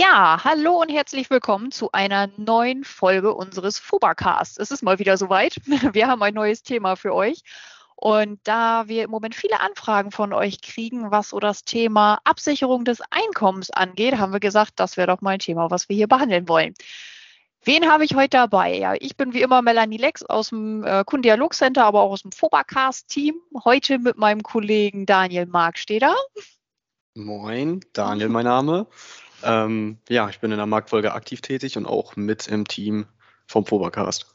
[0.00, 4.56] Ja, hallo und herzlich willkommen zu einer neuen Folge unseres Fubacasts.
[4.56, 5.56] Es ist mal wieder soweit.
[5.92, 7.42] Wir haben ein neues Thema für euch.
[7.96, 12.86] Und da wir im Moment viele Anfragen von euch kriegen, was so das Thema Absicherung
[12.86, 16.08] des Einkommens angeht, haben wir gesagt, das wäre doch mal ein Thema, was wir hier
[16.08, 16.72] behandeln wollen.
[17.62, 18.78] Wen habe ich heute dabei?
[18.78, 22.32] Ja, ich bin wie immer Melanie Lex aus dem äh, Kundendialogcenter, aber auch aus dem
[22.32, 23.34] Fobacast-Team.
[23.64, 26.16] Heute mit meinem Kollegen Daniel Marksteder.
[27.14, 28.86] Moin, Daniel mein Name.
[29.42, 33.06] Ähm, ja, ich bin in der Marktfolge aktiv tätig und auch mit im Team
[33.46, 34.26] vom Fobacast.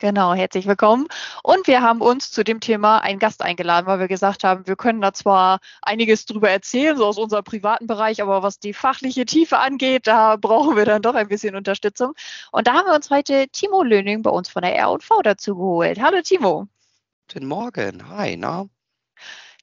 [0.00, 1.06] Genau, herzlich willkommen.
[1.44, 4.74] Und wir haben uns zu dem Thema einen Gast eingeladen, weil wir gesagt haben, wir
[4.74, 9.24] können da zwar einiges drüber erzählen, so aus unserem privaten Bereich, aber was die fachliche
[9.24, 12.12] Tiefe angeht, da brauchen wir dann doch ein bisschen Unterstützung.
[12.50, 16.00] Und da haben wir uns heute Timo Löning bei uns von der R&V dazu geholt.
[16.02, 16.66] Hallo Timo.
[17.32, 18.08] Guten Morgen.
[18.08, 18.66] Hi, na?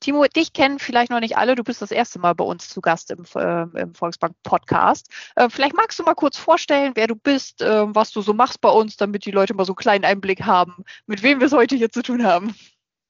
[0.01, 1.55] Timo, dich kennen vielleicht noch nicht alle.
[1.55, 5.07] Du bist das erste Mal bei uns zu Gast im, äh, im Volksbank-Podcast.
[5.35, 8.61] Äh, vielleicht magst du mal kurz vorstellen, wer du bist, äh, was du so machst
[8.61, 11.53] bei uns, damit die Leute mal so einen kleinen Einblick haben, mit wem wir es
[11.53, 12.55] heute hier zu tun haben.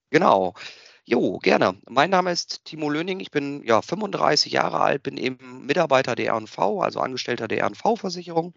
[0.10, 0.54] Genau.
[1.06, 1.80] Jo, gerne.
[1.90, 3.22] Mein Name ist Timo Löning.
[3.22, 8.54] Ich bin ja 35 Jahre alt, bin eben Mitarbeiter der RNV, also Angestellter der RNV-Versicherung.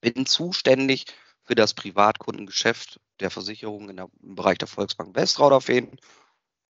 [0.00, 1.06] Bin zuständig
[1.42, 5.98] für das Privatkundengeschäft der Versicherung der, im Bereich der Volksbank Westrauderfehn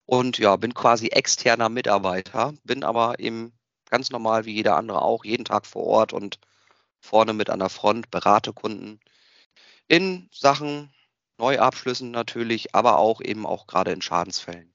[0.06, 3.52] und ja, bin quasi externer Mitarbeiter, bin aber eben
[3.90, 6.38] ganz normal wie jeder andere auch jeden Tag vor Ort und
[7.00, 9.00] vorne mit an der Front, berate Kunden
[9.88, 10.92] in Sachen
[11.38, 14.71] Neuabschlüssen natürlich, aber auch eben auch gerade in Schadensfällen.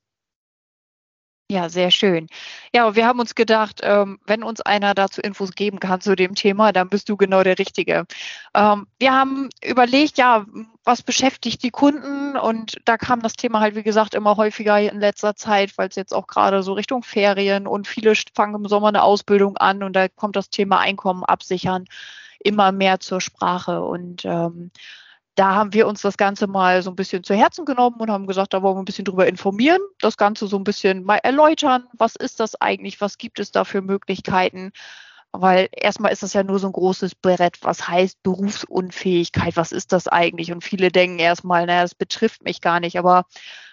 [1.50, 2.28] Ja, sehr schön.
[2.76, 6.36] Ja, wir haben uns gedacht, ähm, wenn uns einer dazu Infos geben kann zu dem
[6.36, 8.06] Thema, dann bist du genau der Richtige.
[8.54, 10.46] Ähm, wir haben überlegt, ja,
[10.84, 12.36] was beschäftigt die Kunden?
[12.36, 15.96] Und da kam das Thema halt, wie gesagt, immer häufiger in letzter Zeit, weil es
[15.96, 19.94] jetzt auch gerade so Richtung Ferien und viele fangen im Sommer eine Ausbildung an und
[19.96, 21.86] da kommt das Thema Einkommen absichern
[22.40, 23.82] immer mehr zur Sprache.
[23.84, 24.72] Und ähm,
[25.38, 28.26] da haben wir uns das Ganze mal so ein bisschen zu Herzen genommen und haben
[28.26, 31.88] gesagt, da wollen wir ein bisschen drüber informieren, das Ganze so ein bisschen mal erläutern.
[31.94, 33.00] Was ist das eigentlich?
[33.02, 34.72] Was gibt es da für Möglichkeiten?
[35.32, 37.60] Weil erstmal ist das ja nur so ein großes Brett.
[37.62, 39.56] Was heißt Berufsunfähigkeit?
[39.56, 40.52] Was ist das eigentlich?
[40.52, 42.98] Und viele denken erstmal, naja, das betrifft mich gar nicht.
[42.98, 43.26] Aber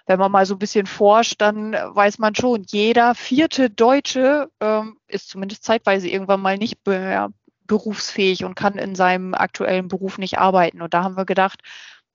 [0.06, 4.98] wenn man mal so ein bisschen forscht, dann weiß man schon, jeder vierte Deutsche ähm,
[5.06, 7.30] ist zumindest zeitweise irgendwann mal nicht ja,
[7.66, 10.82] berufsfähig und kann in seinem aktuellen Beruf nicht arbeiten.
[10.82, 11.62] Und da haben wir gedacht,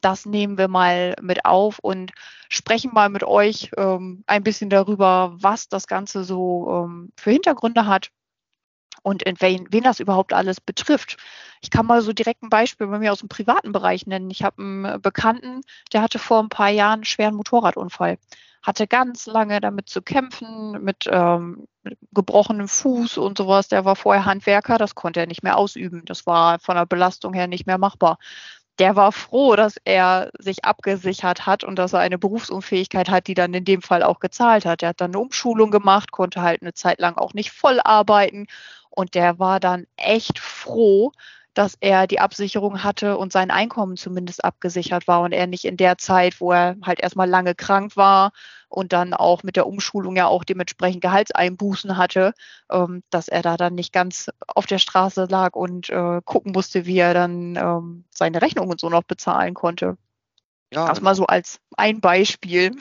[0.01, 2.11] das nehmen wir mal mit auf und
[2.49, 7.85] sprechen mal mit euch ähm, ein bisschen darüber, was das Ganze so ähm, für Hintergründe
[7.85, 8.11] hat
[9.03, 11.17] und in wen, wen das überhaupt alles betrifft.
[11.61, 14.31] Ich kann mal so direkt ein Beispiel bei mir aus dem privaten Bereich nennen.
[14.31, 15.61] Ich habe einen Bekannten,
[15.93, 18.17] der hatte vor ein paar Jahren einen schweren Motorradunfall
[18.61, 21.67] hatte ganz lange damit zu kämpfen, mit, ähm,
[22.11, 23.67] gebrochenem Fuß und sowas.
[23.69, 26.03] Der war vorher Handwerker, das konnte er nicht mehr ausüben.
[26.05, 28.17] Das war von der Belastung her nicht mehr machbar.
[28.79, 33.33] Der war froh, dass er sich abgesichert hat und dass er eine Berufsunfähigkeit hat, die
[33.33, 34.83] dann in dem Fall auch gezahlt hat.
[34.83, 38.47] Er hat dann eine Umschulung gemacht, konnte halt eine Zeit lang auch nicht voll arbeiten
[38.89, 41.11] und der war dann echt froh,
[41.53, 45.77] dass er die Absicherung hatte und sein Einkommen zumindest abgesichert war und er nicht in
[45.77, 48.31] der Zeit, wo er halt erstmal lange krank war
[48.69, 52.33] und dann auch mit der Umschulung ja auch dementsprechend Gehaltseinbußen hatte,
[52.71, 56.85] ähm, dass er da dann nicht ganz auf der Straße lag und äh, gucken musste,
[56.85, 59.97] wie er dann ähm, seine Rechnungen und so noch bezahlen konnte.
[60.71, 62.75] Ja, das mal so als ein Beispiel.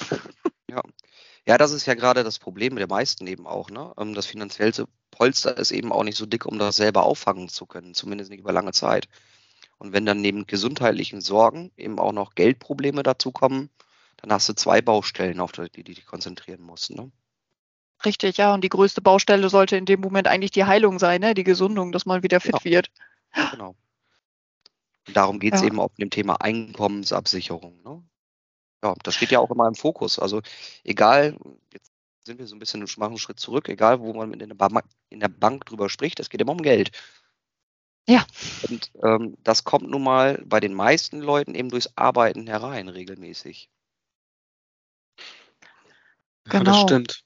[0.71, 0.83] Ja.
[1.47, 3.71] Ja, das ist ja gerade das Problem der meisten eben auch.
[3.71, 3.95] Ne?
[3.99, 4.87] Ähm, das finanzielle
[5.19, 8.39] Polster ist eben auch nicht so dick, um das selber auffangen zu können, zumindest nicht
[8.39, 9.09] über lange Zeit.
[9.79, 13.69] Und wenn dann neben gesundheitlichen Sorgen eben auch noch Geldprobleme dazukommen,
[14.19, 16.93] dann hast du zwei Baustellen, auf die du dich konzentrieren musst.
[16.93, 17.11] Ne?
[18.05, 18.55] Richtig, ja.
[18.55, 21.35] Und die größte Baustelle sollte in dem Moment eigentlich die Heilung sein, ne?
[21.35, 22.65] die Gesundung, dass man wieder fit genau.
[22.65, 22.91] wird.
[23.51, 23.75] Genau.
[25.09, 25.67] Und darum geht es ja.
[25.67, 27.83] eben auch mit dem Thema Einkommensabsicherung.
[27.83, 28.05] Ne?
[28.85, 30.21] Ja, das steht ja auch immer im Fokus.
[30.21, 30.43] Also
[30.85, 31.37] egal,
[31.73, 31.91] jetzt
[32.29, 34.85] sind wir so ein bisschen, machen einen Schritt zurück, egal wo man in der, Bank,
[35.11, 36.93] in der Bank drüber spricht, es geht immer um Geld.
[38.09, 38.25] Ja.
[38.69, 43.69] Und ähm, das kommt nun mal bei den meisten Leuten eben durchs Arbeiten herein, regelmäßig.
[46.45, 46.59] Genau.
[46.59, 46.87] Ja, das genau.
[46.87, 47.25] stimmt.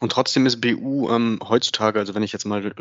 [0.00, 2.74] Und trotzdem ist BU ähm, heutzutage, also wenn ich jetzt mal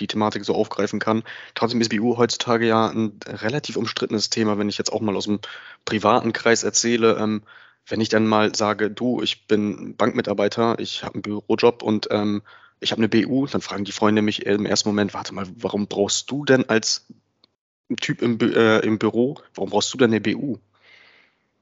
[0.00, 1.22] die Thematik so aufgreifen kann,
[1.54, 5.26] trotzdem ist BU heutzutage ja ein relativ umstrittenes Thema, wenn ich jetzt auch mal aus
[5.26, 5.38] dem
[5.84, 7.16] privaten Kreis erzähle.
[7.16, 7.42] Ähm,
[7.88, 12.42] wenn ich dann mal sage, du, ich bin Bankmitarbeiter, ich habe einen Bürojob und ähm,
[12.80, 15.86] ich habe eine BU, dann fragen die Freunde mich im ersten Moment, warte mal, warum
[15.88, 17.06] brauchst du denn als
[18.00, 20.58] Typ im, äh, im Büro, warum brauchst du denn eine BU?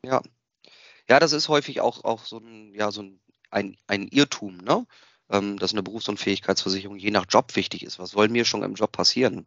[0.04, 0.22] Ja.
[1.08, 3.20] Ja, das ist häufig auch, auch so ein, ja, so ein
[3.50, 4.86] ein, ein Irrtum, ne?
[5.28, 7.98] Ähm, dass eine Berufsunfähigkeitsversicherung je nach Job wichtig ist.
[7.98, 9.44] Was soll mir schon im Job passieren?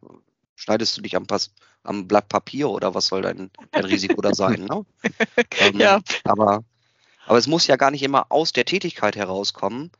[0.54, 1.54] schneidest du dich am, Pass,
[1.84, 4.66] am Blatt Papier oder was soll dein, dein Risiko da sein?
[4.66, 4.84] Ne?
[5.58, 6.00] ähm, ja.
[6.24, 6.64] Aber,
[7.30, 9.92] aber es muss ja gar nicht immer aus der Tätigkeit herauskommen.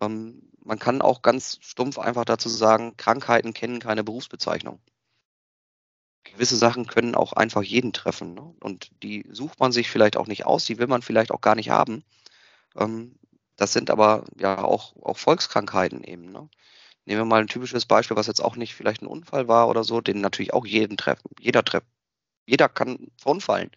[0.00, 4.80] Ähm, man kann auch ganz stumpf einfach dazu sagen, Krankheiten kennen keine Berufsbezeichnung.
[6.24, 8.32] Gewisse Sachen können auch einfach jeden treffen.
[8.32, 8.54] Ne?
[8.60, 11.56] Und die sucht man sich vielleicht auch nicht aus, die will man vielleicht auch gar
[11.56, 12.04] nicht haben.
[12.74, 13.16] Ähm,
[13.56, 16.32] das sind aber ja auch, auch Volkskrankheiten eben.
[16.32, 16.48] Ne?
[17.04, 19.84] Nehmen wir mal ein typisches Beispiel, was jetzt auch nicht vielleicht ein Unfall war oder
[19.84, 21.28] so, den natürlich auch jeden treffen.
[21.38, 21.86] Jeder trifft.
[22.46, 23.72] Jeder kann verunfallen.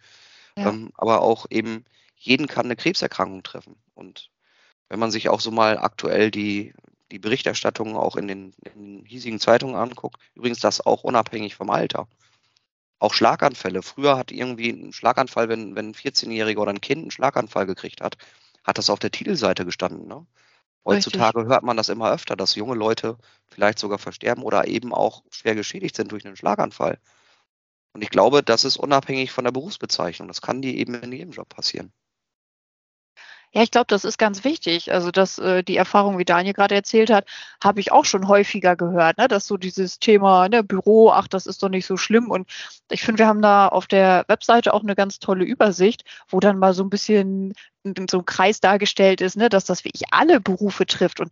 [0.56, 0.70] Ja.
[0.70, 1.84] Ähm, aber auch eben
[2.22, 3.76] jeden kann eine Krebserkrankung treffen.
[3.94, 4.30] Und
[4.88, 6.72] wenn man sich auch so mal aktuell die,
[7.10, 11.70] die Berichterstattung auch in den, in den hiesigen Zeitungen anguckt, übrigens das auch unabhängig vom
[11.70, 12.06] Alter.
[13.00, 13.82] Auch Schlaganfälle.
[13.82, 18.00] Früher hat irgendwie ein Schlaganfall, wenn, wenn ein 14-Jähriger oder ein Kind einen Schlaganfall gekriegt
[18.00, 18.16] hat,
[18.62, 20.06] hat das auf der Titelseite gestanden.
[20.06, 20.24] Ne?
[20.84, 21.52] Heutzutage Richtig.
[21.52, 23.18] hört man das immer öfter, dass junge Leute
[23.48, 27.00] vielleicht sogar versterben oder eben auch schwer geschädigt sind durch einen Schlaganfall.
[27.92, 30.28] Und ich glaube, das ist unabhängig von der Berufsbezeichnung.
[30.28, 31.92] Das kann dir eben in jedem Job passieren.
[33.54, 34.92] Ja, ich glaube, das ist ganz wichtig.
[34.92, 37.26] Also, dass äh, die Erfahrung, wie Daniel gerade erzählt hat,
[37.62, 39.28] habe ich auch schon häufiger gehört, ne?
[39.28, 42.30] dass so dieses Thema ne, Büro, ach, das ist doch nicht so schlimm.
[42.30, 42.48] Und
[42.90, 46.58] ich finde, wir haben da auf der Webseite auch eine ganz tolle Übersicht, wo dann
[46.58, 47.52] mal so ein bisschen
[47.84, 51.20] in so einem Kreis dargestellt ist, ne, dass das wirklich alle Berufe trifft.
[51.20, 51.30] Und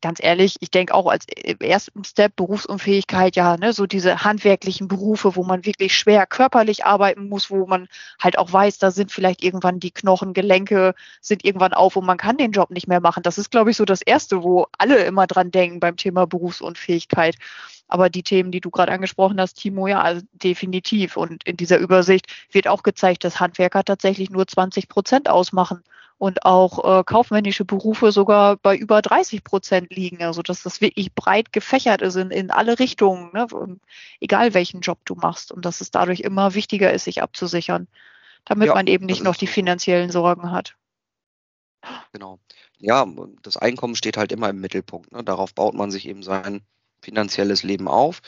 [0.00, 4.88] ganz ehrlich, ich denke auch als äh, ersten Step Berufsunfähigkeit, ja, ne, so diese handwerklichen
[4.88, 7.88] Berufe, wo man wirklich schwer körperlich arbeiten muss, wo man
[8.20, 12.18] halt auch weiß, da sind vielleicht irgendwann die Knochen, Gelenke sind irgendwann auf und man
[12.18, 13.22] kann den Job nicht mehr machen.
[13.22, 17.36] Das ist, glaube ich, so das Erste, wo alle immer dran denken beim Thema Berufsunfähigkeit.
[17.88, 21.16] Aber die Themen, die du gerade angesprochen hast, Timo, ja, also definitiv.
[21.16, 25.82] Und in dieser Übersicht wird auch gezeigt, dass Handwerker tatsächlich nur 20 Prozent ausmachen
[26.18, 30.22] und auch äh, kaufmännische Berufe sogar bei über 30 Prozent liegen.
[30.22, 33.46] Also dass das wirklich breit gefächert ist in, in alle Richtungen, ne?
[34.20, 35.50] egal welchen Job du machst.
[35.52, 37.86] Und dass es dadurch immer wichtiger ist, sich abzusichern,
[38.44, 40.74] damit ja, man eben nicht noch die finanziellen Sorgen hat.
[42.12, 42.38] Genau.
[42.78, 43.06] Ja,
[43.42, 45.12] das Einkommen steht halt immer im Mittelpunkt.
[45.12, 45.22] Ne?
[45.24, 46.62] Darauf baut man sich eben sein
[47.00, 48.20] finanzielles Leben auf.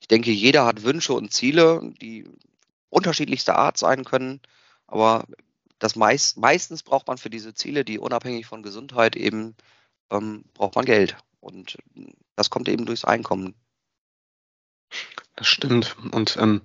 [0.00, 2.28] Ich denke, jeder hat Wünsche und Ziele, die
[2.90, 4.40] unterschiedlichster Art sein können,
[4.86, 5.26] aber
[5.78, 9.54] das meist, meistens braucht man für diese Ziele, die unabhängig von Gesundheit eben,
[10.10, 11.16] ähm, braucht man Geld.
[11.40, 11.78] Und
[12.34, 13.54] das kommt eben durchs Einkommen.
[15.36, 15.96] Das stimmt.
[16.12, 16.62] Und ähm,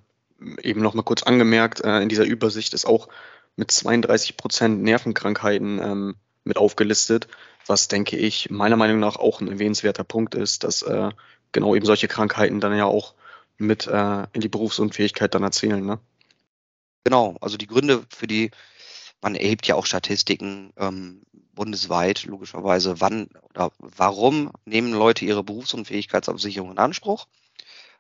[0.62, 3.10] eben noch mal kurz angemerkt, äh, in dieser Übersicht ist auch
[3.56, 7.28] mit 32 Prozent Nervenkrankheiten ähm, mit aufgelistet,
[7.68, 11.12] was denke ich meiner Meinung nach auch ein erwähnenswerter Punkt ist, dass äh,
[11.52, 13.14] genau eben solche Krankheiten dann ja auch
[13.58, 15.86] mit äh, in die Berufsunfähigkeit dann erzählen.
[15.86, 16.00] Ne?
[17.04, 18.52] Genau, also die Gründe für die,
[19.22, 21.22] man erhebt ja auch Statistiken ähm,
[21.54, 27.28] bundesweit, logischerweise, wann oder warum nehmen Leute ihre Berufsunfähigkeitsabsicherung in Anspruch,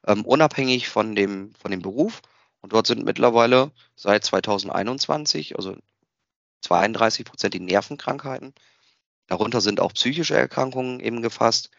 [0.07, 2.21] ähm, unabhängig von dem, von dem Beruf.
[2.61, 5.75] Und dort sind mittlerweile seit 2021, also
[6.61, 8.53] 32 Prozent die Nervenkrankheiten.
[9.27, 11.71] Darunter sind auch psychische Erkrankungen eben gefasst,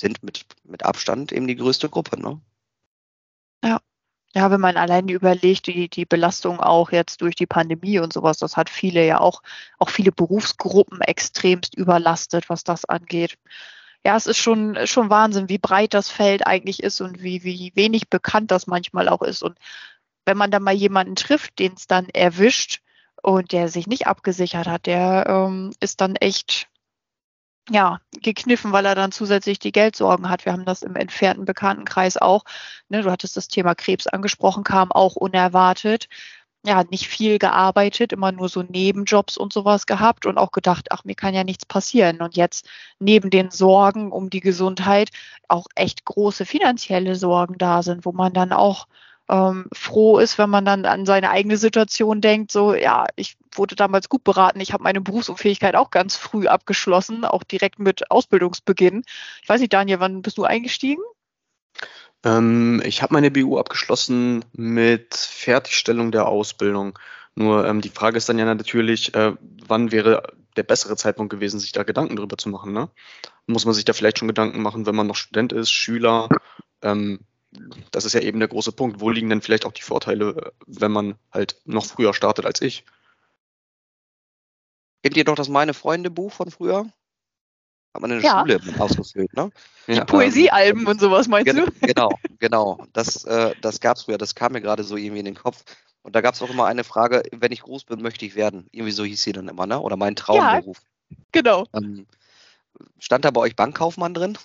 [0.00, 2.20] sind mit, mit Abstand eben die größte Gruppe.
[2.20, 2.40] Ne?
[3.64, 3.80] Ja.
[4.36, 8.36] Ja, wenn man allein überlegt, die, die Belastung auch jetzt durch die Pandemie und sowas,
[8.38, 9.42] das hat viele ja auch,
[9.78, 13.38] auch viele Berufsgruppen extremst überlastet, was das angeht.
[14.04, 17.70] Ja, es ist schon, schon Wahnsinn, wie breit das Feld eigentlich ist und wie, wie
[17.76, 19.44] wenig bekannt das manchmal auch ist.
[19.44, 19.56] Und
[20.26, 22.80] wenn man dann mal jemanden trifft, den es dann erwischt,
[23.24, 26.68] und der sich nicht abgesichert hat, der ähm, ist dann echt
[27.70, 30.44] ja, gekniffen, weil er dann zusätzlich die Geldsorgen hat.
[30.44, 32.44] Wir haben das im entfernten Bekanntenkreis auch.
[32.90, 36.08] Ne, du hattest das Thema Krebs angesprochen, kam auch unerwartet.
[36.66, 41.04] Ja, nicht viel gearbeitet, immer nur so Nebenjobs und sowas gehabt und auch gedacht, ach,
[41.04, 42.20] mir kann ja nichts passieren.
[42.20, 45.10] Und jetzt neben den Sorgen um die Gesundheit
[45.48, 48.86] auch echt große finanzielle Sorgen da sind, wo man dann auch
[49.28, 53.74] ähm, froh ist, wenn man dann an seine eigene Situation denkt, so, ja, ich wurde
[53.74, 59.02] damals gut beraten, ich habe meine Berufsunfähigkeit auch ganz früh abgeschlossen, auch direkt mit Ausbildungsbeginn.
[59.42, 61.02] Ich weiß nicht, Daniel, wann bist du eingestiegen?
[62.24, 66.98] Ähm, ich habe meine BU abgeschlossen mit Fertigstellung der Ausbildung.
[67.34, 69.32] Nur ähm, die Frage ist dann ja natürlich, äh,
[69.66, 72.72] wann wäre der bessere Zeitpunkt gewesen, sich da Gedanken drüber zu machen.
[72.72, 72.88] Ne?
[73.46, 76.28] Muss man sich da vielleicht schon Gedanken machen, wenn man noch Student ist, Schüler?
[76.82, 77.20] Ähm,
[77.90, 79.00] das ist ja eben der große Punkt.
[79.00, 82.84] Wo liegen denn vielleicht auch die Vorteile, wenn man halt noch früher startet als ich?
[85.02, 86.86] Kennt ihr doch das Meine Freunde Buch von früher?
[87.94, 88.40] Hat man in der ja.
[88.40, 89.50] Schule ausgefüllt, ne?
[89.86, 91.86] Die ja, Poesiealben ähm, und sowas meinst gen du?
[91.86, 92.78] Genau, genau.
[92.92, 95.62] Das, äh, das gab es früher, das kam mir gerade so irgendwie in den Kopf.
[96.02, 98.66] Und da gab es auch immer eine Frage, wenn ich groß bin, möchte ich werden.
[98.72, 99.80] Irgendwie so hieß sie dann immer, ne?
[99.80, 100.82] Oder mein Traumberuf.
[101.10, 101.66] Ja, genau.
[101.72, 102.06] Ähm,
[102.98, 104.36] stand da bei euch Bankkaufmann drin?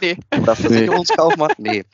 [0.00, 0.16] Nee.
[0.40, 1.50] Oder Versicherungskaufmann?
[1.58, 1.84] Nee.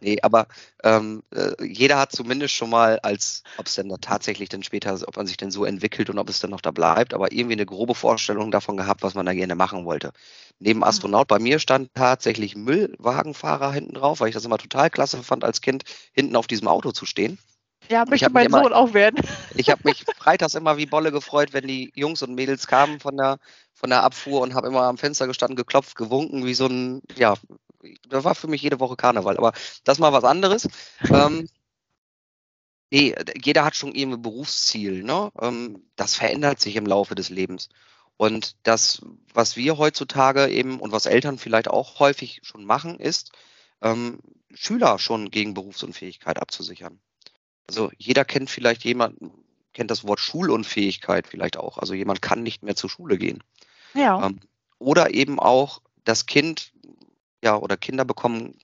[0.00, 0.46] nee, aber
[0.84, 4.98] ähm, äh, jeder hat zumindest schon mal als, ob es denn da tatsächlich dann später,
[5.06, 7.54] ob man sich denn so entwickelt und ob es dann noch da bleibt, aber irgendwie
[7.54, 10.12] eine grobe Vorstellung davon gehabt, was man da gerne machen wollte.
[10.58, 10.84] Neben mhm.
[10.84, 15.44] Astronaut bei mir stand tatsächlich Müllwagenfahrer hinten drauf, weil ich das immer total klasse fand,
[15.44, 17.38] als Kind hinten auf diesem Auto zu stehen.
[17.92, 19.20] Ja, möchte mein immer, Sohn auch werden.
[19.54, 23.18] Ich habe mich freitags immer wie Bolle gefreut, wenn die Jungs und Mädels kamen von
[23.18, 23.38] der,
[23.74, 27.34] von der Abfuhr und habe immer am Fenster gestanden, geklopft, gewunken, wie so ein, ja,
[28.08, 29.52] das war für mich jede Woche Karneval, aber
[29.84, 30.68] das mal was anderes.
[31.10, 31.46] ähm,
[32.90, 35.30] nee, jeder hat schon irgendwie ein Berufsziel, ne?
[35.38, 37.68] Ähm, das verändert sich im Laufe des Lebens.
[38.16, 39.02] Und das,
[39.34, 43.32] was wir heutzutage eben und was Eltern vielleicht auch häufig schon machen, ist,
[43.82, 44.20] ähm,
[44.54, 47.00] Schüler schon gegen Berufsunfähigkeit abzusichern.
[47.68, 49.32] Also jeder kennt vielleicht jemanden,
[49.72, 51.78] kennt das Wort Schulunfähigkeit vielleicht auch.
[51.78, 53.42] Also jemand kann nicht mehr zur Schule gehen.
[53.94, 54.26] Ja.
[54.26, 54.40] Ähm,
[54.78, 56.72] oder eben auch das Kind,
[57.42, 58.58] ja, oder Kinder bekommen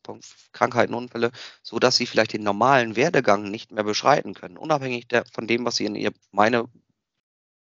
[0.52, 1.30] Krankheiten, Unfälle,
[1.62, 5.64] so dass sie vielleicht den normalen Werdegang nicht mehr beschreiten können, unabhängig der, von dem,
[5.64, 6.68] was sie in ihr meine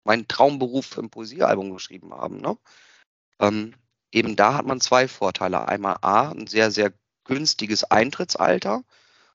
[0.03, 2.41] meinen Traumberuf im Poesiealbum geschrieben haben.
[2.41, 2.57] Ne?
[3.39, 3.73] Ähm,
[4.11, 5.67] eben da hat man zwei Vorteile.
[5.67, 8.83] Einmal A, ein sehr, sehr günstiges Eintrittsalter.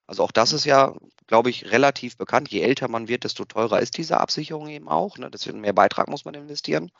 [0.08, 0.94] Also auch das ist ja,
[1.26, 2.48] glaube ich, relativ bekannt.
[2.48, 5.18] Je älter man wird, desto teurer ist diese Absicherung eben auch.
[5.18, 5.30] Ne?
[5.30, 6.90] Deswegen mehr Beitrag muss man investieren.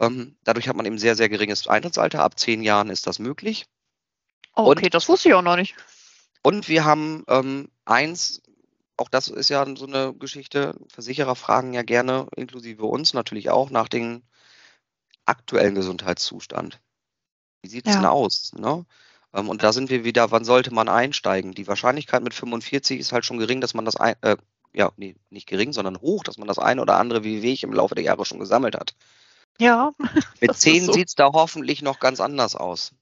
[0.00, 2.24] Ähm, dadurch hat man eben sehr, sehr geringes Eintrittsalter.
[2.24, 3.66] Ab zehn Jahren ist das möglich.
[4.56, 5.76] Oh, okay, und, das wusste ich auch noch nicht.
[6.42, 8.42] Und wir haben ähm, eins,
[8.96, 13.70] auch das ist ja so eine Geschichte, Versicherer fragen ja gerne, inklusive uns natürlich auch,
[13.70, 14.24] nach dem
[15.24, 16.80] aktuellen Gesundheitszustand.
[17.62, 18.00] Wie sieht es ja.
[18.00, 18.52] denn aus?
[18.56, 18.84] Ne?
[19.34, 21.52] Ähm, und da sind wir wieder, wann sollte man einsteigen?
[21.52, 24.36] Die Wahrscheinlichkeit mit 45 ist halt schon gering, dass man das, ein, äh,
[24.72, 27.94] ja, nee, nicht gering, sondern hoch, dass man das ein oder andere wie im Laufe
[27.94, 28.94] der Jahre schon gesammelt hat.
[29.58, 29.92] Ja.
[30.40, 30.92] Mit 10 so.
[30.92, 32.92] sieht es da hoffentlich noch ganz anders aus.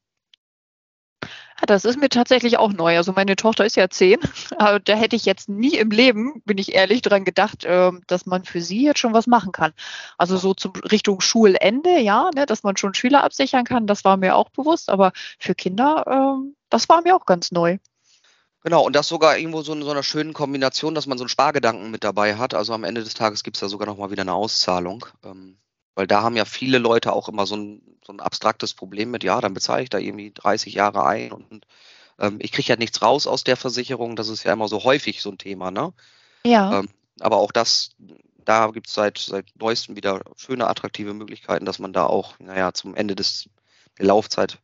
[1.66, 2.96] Das ist mir tatsächlich auch neu.
[2.96, 4.18] Also meine Tochter ist ja zehn,
[4.58, 8.26] aber da hätte ich jetzt nie im Leben, bin ich ehrlich, dran gedacht, ähm, dass
[8.26, 9.72] man für sie jetzt schon was machen kann.
[10.18, 14.16] Also so zum Richtung Schulende, ja, ne, dass man schon Schüler absichern kann, das war
[14.16, 17.78] mir auch bewusst, aber für Kinder, ähm, das war mir auch ganz neu.
[18.64, 21.28] Genau, und das sogar irgendwo so in so einer schönen Kombination, dass man so einen
[21.28, 22.54] Spargedanken mit dabei hat.
[22.54, 25.04] Also am Ende des Tages gibt es da sogar nochmal wieder eine Auszahlung.
[25.24, 25.58] Ähm,
[25.94, 29.24] weil da haben ja viele Leute auch immer so ein, so ein abstraktes Problem mit,
[29.24, 31.66] ja, dann bezahle ich da irgendwie 30 Jahre ein und
[32.18, 34.16] ähm, ich kriege ja nichts raus aus der Versicherung.
[34.16, 35.92] Das ist ja immer so häufig so ein Thema, ne?
[36.44, 36.80] Ja.
[36.80, 36.88] Ähm,
[37.20, 37.90] aber auch das,
[38.44, 42.72] da gibt es seit, seit neuestem wieder schöne, attraktive Möglichkeiten, dass man da auch, naja,
[42.72, 43.48] zum Ende des,
[43.98, 44.58] der Laufzeit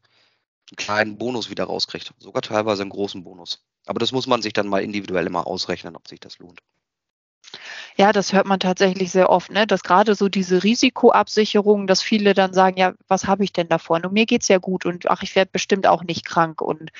[0.70, 2.12] einen kleinen Bonus wieder rauskriegt.
[2.18, 3.64] Sogar teilweise einen großen Bonus.
[3.86, 6.60] Aber das muss man sich dann mal individuell immer ausrechnen, ob sich das lohnt.
[7.96, 9.66] Ja, das hört man tatsächlich sehr oft, ne?
[9.66, 14.04] dass gerade so diese Risikoabsicherung, dass viele dann sagen, ja, was habe ich denn davon?
[14.04, 16.60] Und mir geht's ja gut und ach, ich werde bestimmt auch nicht krank.
[16.60, 16.90] Und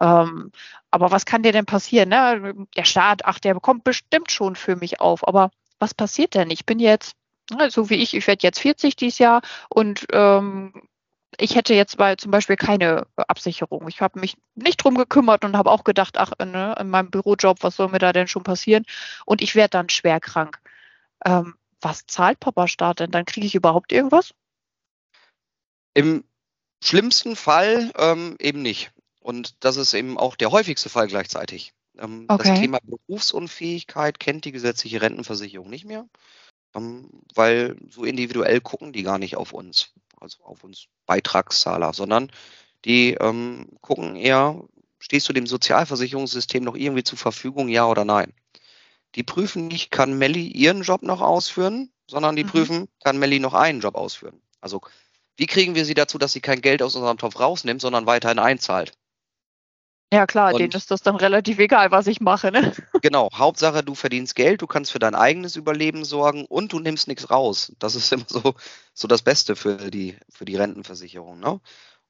[0.00, 0.52] ähm,
[0.90, 2.10] aber was kann dir denn passieren?
[2.10, 2.66] Ne?
[2.76, 5.26] Der Staat, ach, der bekommt bestimmt schon für mich auf.
[5.26, 6.50] Aber was passiert denn?
[6.50, 7.14] Ich bin jetzt
[7.50, 10.72] ne, so wie ich, ich werde jetzt 40 dieses Jahr und ähm,
[11.38, 13.88] ich hätte jetzt bei zum Beispiel keine Absicherung.
[13.88, 17.62] Ich habe mich nicht drum gekümmert und habe auch gedacht, ach, ne, in meinem Bürojob,
[17.62, 18.84] was soll mir da denn schon passieren?
[19.24, 20.60] Und ich werde dann schwer krank.
[21.24, 23.10] Ähm, was zahlt Papa Staat denn?
[23.10, 24.34] Dann kriege ich überhaupt irgendwas?
[25.94, 26.24] Im
[26.82, 28.92] schlimmsten Fall ähm, eben nicht.
[29.20, 31.72] Und das ist eben auch der häufigste Fall gleichzeitig.
[31.98, 32.48] Ähm, okay.
[32.48, 36.08] Das Thema Berufsunfähigkeit kennt die gesetzliche Rentenversicherung nicht mehr,
[36.74, 42.30] ähm, weil so individuell gucken die gar nicht auf uns also auf uns Beitragszahler, sondern
[42.84, 44.62] die ähm, gucken eher,
[44.98, 48.32] stehst du dem Sozialversicherungssystem noch irgendwie zur Verfügung, ja oder nein.
[49.14, 52.48] Die prüfen nicht, kann Melli ihren Job noch ausführen, sondern die mhm.
[52.48, 54.40] prüfen, kann Melli noch einen Job ausführen.
[54.60, 54.80] Also
[55.36, 58.38] wie kriegen wir sie dazu, dass sie kein Geld aus unserem Topf rausnimmt, sondern weiterhin
[58.38, 58.92] einzahlt?
[60.12, 62.52] Ja klar, und, denen ist das dann relativ egal, was ich mache.
[62.52, 62.72] Ne?
[63.02, 67.08] Genau, Hauptsache, du verdienst Geld, du kannst für dein eigenes Überleben sorgen und du nimmst
[67.08, 67.72] nichts raus.
[67.78, 68.54] Das ist immer so,
[68.92, 71.40] so das Beste für die, für die Rentenversicherung.
[71.40, 71.60] Ne?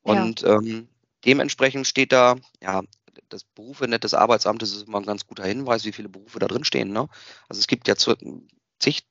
[0.02, 0.56] Und ja.
[0.56, 0.88] ähm,
[1.24, 2.82] dementsprechend steht da, ja,
[3.28, 6.64] das Berufenet des Arbeitsamtes ist immer ein ganz guter Hinweis, wie viele Berufe da drin
[6.64, 6.92] stehen.
[6.92, 7.06] Ne?
[7.48, 9.06] Also es gibt ja zig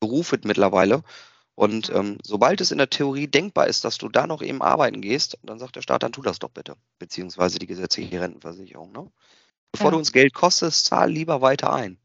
[0.00, 1.04] Berufe mittlerweile
[1.54, 5.00] und ähm, sobald es in der Theorie denkbar ist, dass du da noch eben arbeiten
[5.00, 6.76] gehst, dann sagt der Staat, dann tu das doch bitte.
[6.98, 8.90] Beziehungsweise die gesetzliche Rentenversicherung.
[8.92, 9.10] Ne?
[9.70, 9.90] Bevor ja.
[9.92, 11.98] du uns Geld kostest, zahl lieber weiter ein.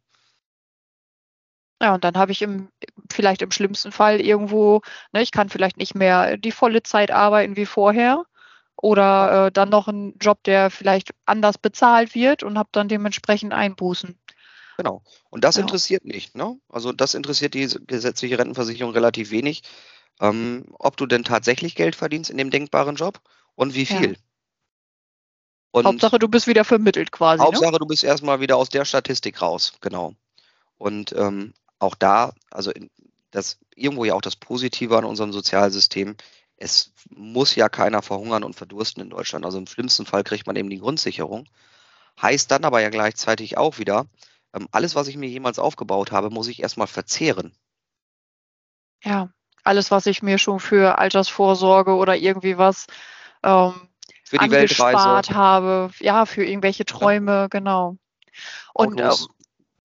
[1.82, 2.70] Ja, und dann habe ich im,
[3.10, 4.82] vielleicht im schlimmsten Fall irgendwo,
[5.14, 8.26] ne, ich kann vielleicht nicht mehr die volle Zeit arbeiten wie vorher
[8.76, 13.54] oder äh, dann noch einen Job, der vielleicht anders bezahlt wird und habe dann dementsprechend
[13.54, 14.19] Einbußen.
[14.80, 15.04] Genau.
[15.30, 15.62] Und das ja.
[15.64, 16.36] interessiert nicht.
[16.36, 16.58] Ne?
[16.70, 19.64] Also das interessiert die gesetzliche Rentenversicherung relativ wenig,
[20.22, 23.20] ähm, ob du denn tatsächlich Geld verdienst in dem denkbaren Job
[23.56, 24.14] und wie viel.
[24.14, 24.20] Ja.
[25.72, 27.42] Und Hauptsache, du bist wieder vermittelt quasi.
[27.42, 27.48] Ne?
[27.48, 27.80] Hauptsache, ne?
[27.80, 30.14] du bist erstmal wieder aus der Statistik raus, genau.
[30.78, 32.72] Und ähm, auch da, also
[33.32, 36.16] das irgendwo ja auch das Positive an unserem Sozialsystem,
[36.56, 39.44] es muss ja keiner verhungern und verdursten in Deutschland.
[39.44, 41.50] Also im schlimmsten Fall kriegt man eben die Grundsicherung.
[42.22, 44.06] Heißt dann aber ja gleichzeitig auch wieder,
[44.72, 47.54] alles, was ich mir jemals aufgebaut habe, muss ich erstmal verzehren.
[49.04, 49.30] Ja,
[49.64, 52.88] alles, was ich mir schon für Altersvorsorge oder irgendwie was
[53.44, 53.74] ähm,
[54.24, 57.48] für die angespart habe, ja, für irgendwelche Träume, ja.
[57.48, 57.98] genau.
[58.74, 59.12] Und äh,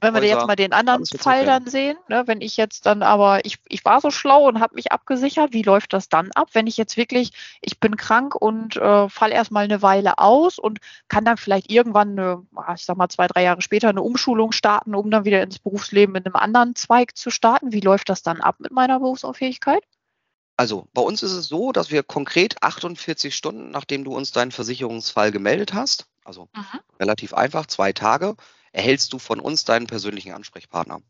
[0.00, 3.44] wenn wir jetzt mal den anderen Fall dann sehen, ne, wenn ich jetzt dann aber,
[3.44, 6.66] ich, ich war so schlau und habe mich abgesichert, wie läuft das dann ab, wenn
[6.66, 11.24] ich jetzt wirklich, ich bin krank und äh, fall erstmal eine Weile aus und kann
[11.24, 14.94] dann vielleicht irgendwann, eine, ah, ich sag mal zwei, drei Jahre später, eine Umschulung starten,
[14.94, 17.72] um dann wieder ins Berufsleben in einem anderen Zweig zu starten.
[17.72, 19.82] Wie läuft das dann ab mit meiner Berufsunfähigkeit?
[20.56, 24.52] Also bei uns ist es so, dass wir konkret 48 Stunden, nachdem du uns deinen
[24.52, 26.80] Versicherungsfall gemeldet hast, also mhm.
[27.00, 28.36] relativ einfach, zwei Tage,
[28.74, 31.00] erhältst du von uns deinen persönlichen Ansprechpartner,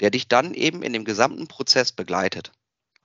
[0.00, 2.52] der dich dann eben in dem gesamten Prozess begleitet.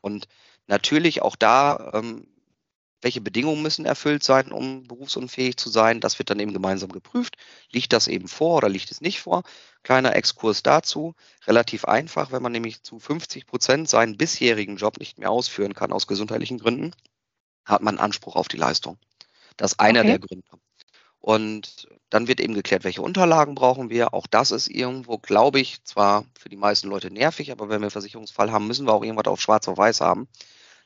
[0.01, 0.27] Und
[0.67, 2.27] natürlich auch da ähm,
[3.03, 6.00] welche Bedingungen müssen erfüllt sein, um berufsunfähig zu sein.
[6.00, 7.36] Das wird dann eben gemeinsam geprüft.
[7.72, 9.43] Liegt das eben vor oder liegt es nicht vor?
[9.83, 11.13] Kleiner Exkurs dazu.
[11.45, 15.91] Relativ einfach, wenn man nämlich zu 50 Prozent seinen bisherigen Job nicht mehr ausführen kann
[15.91, 16.91] aus gesundheitlichen Gründen,
[17.65, 18.98] hat man Anspruch auf die Leistung.
[19.57, 20.07] Das ist einer okay.
[20.07, 20.62] der Gründe.
[21.24, 24.13] Und dann wird eben geklärt, welche Unterlagen brauchen wir.
[24.13, 27.86] Auch das ist irgendwo, glaube ich, zwar für die meisten Leute nervig, aber wenn wir
[27.86, 30.27] einen Versicherungsfall haben, müssen wir auch irgendwas auf schwarz auf weiß haben.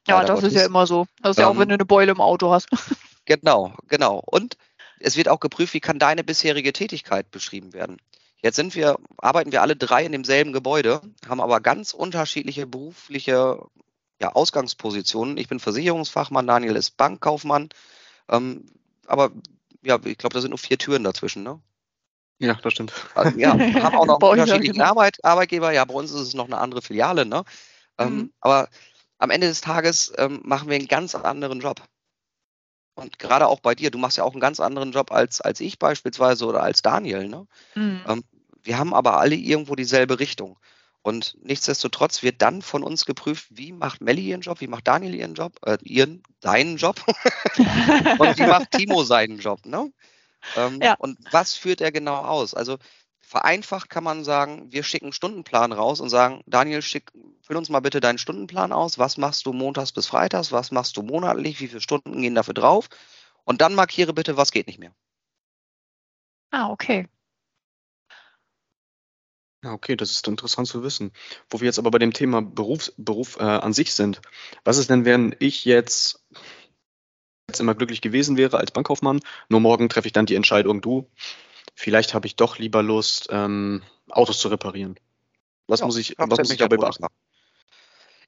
[0.08, 1.08] Ja, das ist ja immer so.
[1.24, 2.70] Das ist ja auch, wenn du eine Beule im Auto hast.
[3.26, 4.24] Genau, genau.
[4.26, 4.56] Und
[5.02, 7.98] es wird auch geprüft, wie kann deine bisherige Tätigkeit beschrieben werden.
[8.42, 13.60] Jetzt sind wir, arbeiten wir alle drei in demselben Gebäude, haben aber ganz unterschiedliche berufliche
[14.22, 15.36] ja, Ausgangspositionen.
[15.36, 17.68] Ich bin Versicherungsfachmann, Daniel ist Bankkaufmann.
[18.30, 18.68] Ähm,
[19.08, 19.32] aber
[19.88, 21.60] ja, ich glaube, da sind nur vier Türen dazwischen, ne?
[22.40, 22.94] Ja, das stimmt.
[23.16, 23.52] Also, ja,
[23.84, 25.72] haben auch noch unterschiedliche Arbeit, Arbeitgeber.
[25.72, 27.44] Ja, bei uns ist es noch eine andere Filiale, ne?
[27.98, 28.20] Ähm, mhm.
[28.20, 28.70] Ähm, aber
[29.18, 31.82] am Ende des Tages ähm, machen wir einen ganz anderen Job.
[32.96, 35.60] Und gerade auch bei dir, du machst ja auch einen ganz anderen Job als, als
[35.60, 37.28] ich beispielsweise oder als Daniel.
[37.28, 37.48] Ne?
[37.76, 38.02] Mhm.
[38.08, 38.24] Ähm,
[38.64, 40.60] wir haben aber alle irgendwo dieselbe Richtung.
[41.08, 45.16] Und nichtsdestotrotz wird dann von uns geprüft, wie macht Melli ihren Job, wie macht Daniel
[45.16, 47.02] ihren Job, äh, ihren, deinen Job
[47.58, 49.66] und wie macht Timo seinen Job.
[49.66, 49.90] Ne?
[50.58, 50.96] Ähm, ja.
[50.96, 52.54] Und was führt er genau aus?
[52.54, 52.78] Also
[53.22, 57.70] Vereinfacht kann man sagen, wir schicken einen Stundenplan raus und sagen, Daniel, schick, füll uns
[57.70, 59.00] mal bitte deinen Stundenplan aus.
[59.00, 60.52] Was machst du montags bis freitags?
[60.52, 61.62] Was machst du monatlich?
[61.62, 62.90] Wie viele Stunden gehen dafür drauf?
[63.46, 64.92] Und dann markiere bitte, was geht nicht mehr.
[66.52, 67.08] Ah, okay.
[69.68, 71.12] Ja, okay, das ist interessant zu wissen.
[71.50, 74.22] Wo wir jetzt aber bei dem Thema Berufs, Beruf äh, an sich sind.
[74.64, 76.24] Was ist denn, wenn ich jetzt,
[77.50, 81.10] jetzt immer glücklich gewesen wäre als Bankkaufmann, nur morgen treffe ich dann die Entscheidung, du,
[81.76, 84.98] vielleicht habe ich doch lieber Lust, ähm, Autos zu reparieren.
[85.68, 87.06] Was ja, muss ich, was muss ich dabei beachten?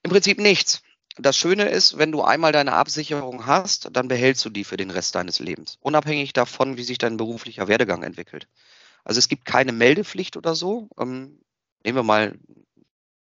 [0.02, 0.82] Im Prinzip nichts.
[1.16, 4.90] Das Schöne ist, wenn du einmal deine Absicherung hast, dann behältst du die für den
[4.90, 5.78] Rest deines Lebens.
[5.80, 8.46] Unabhängig davon, wie sich dein beruflicher Werdegang entwickelt.
[9.04, 10.88] Also es gibt keine Meldepflicht oder so.
[10.98, 11.40] Ähm,
[11.84, 12.38] nehmen wir mal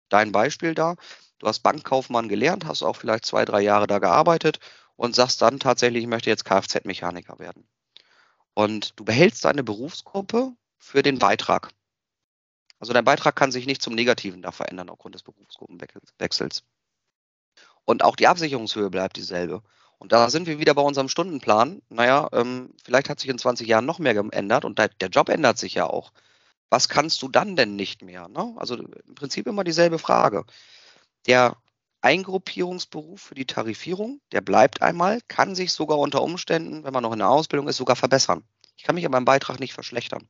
[0.08, 0.96] dein Beispiel da.
[1.38, 4.60] Du hast Bankkaufmann gelernt, hast auch vielleicht zwei, drei Jahre da gearbeitet
[4.96, 7.66] und sagst dann tatsächlich, ich möchte jetzt Kfz-Mechaniker werden.
[8.54, 11.70] Und du behältst deine Berufsgruppe für den Beitrag.
[12.78, 16.64] Also dein Beitrag kann sich nicht zum Negativen da verändern aufgrund des Berufsgruppenwechsels.
[17.84, 19.62] Und auch die Absicherungshöhe bleibt dieselbe.
[20.02, 21.80] Und da sind wir wieder bei unserem Stundenplan.
[21.88, 25.58] Naja, ähm, vielleicht hat sich in 20 Jahren noch mehr geändert und der Job ändert
[25.58, 26.12] sich ja auch.
[26.70, 28.26] Was kannst du dann denn nicht mehr?
[28.26, 28.52] Ne?
[28.56, 30.44] Also im Prinzip immer dieselbe Frage.
[31.26, 31.56] Der
[32.00, 37.12] Eingruppierungsberuf für die Tarifierung, der bleibt einmal, kann sich sogar unter Umständen, wenn man noch
[37.12, 38.42] in der Ausbildung ist, sogar verbessern.
[38.76, 40.26] Ich kann mich an meinem Beitrag nicht verschlechtern.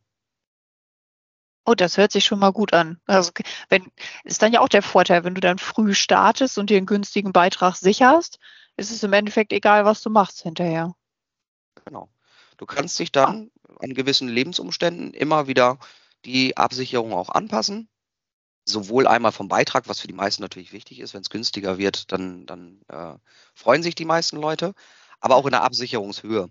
[1.65, 3.01] Oh, das hört sich schon mal gut an.
[3.07, 3.33] Also
[3.71, 3.91] wenn
[4.25, 7.33] ist dann ja auch der Vorteil, wenn du dann früh startest und dir einen günstigen
[7.33, 8.39] Beitrag sicherst,
[8.83, 10.95] ist es im Endeffekt egal, was du machst hinterher.
[11.85, 12.09] Genau.
[12.59, 15.79] Du kannst dich dann an gewissen Lebensumständen immer wieder
[16.25, 17.89] die Absicherung auch anpassen
[18.65, 22.13] sowohl einmal vom Beitrag, was für die meisten natürlich wichtig ist, wenn es günstiger wird,
[22.13, 23.15] dann, dann äh,
[23.55, 24.75] freuen sich die meisten Leute,
[25.21, 26.49] aber auch in der Absicherungshöhe.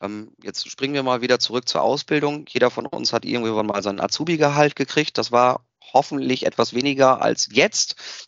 [0.00, 2.46] Ähm, jetzt springen wir mal wieder zurück zur Ausbildung.
[2.48, 5.18] Jeder von uns hat irgendwann mal seinen Azubi-Gehalt gekriegt.
[5.18, 8.26] Das war hoffentlich etwas weniger als jetzt.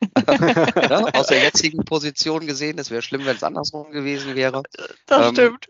[1.14, 2.78] aus der jetzigen Position gesehen.
[2.78, 4.62] Es wäre schlimm, wenn es andersrum gewesen wäre.
[5.06, 5.68] Das ähm, stimmt.